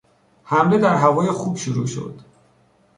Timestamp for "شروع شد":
1.57-2.19